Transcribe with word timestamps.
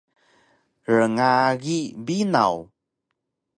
Rngagi 0.95 1.79
binaw! 2.05 2.57